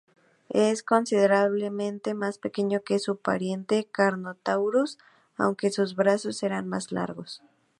[0.55, 4.97] Es considerablemente más pequeño que su pariente "Carnotaurus",
[5.37, 7.43] aunque sus brazos eran más largos.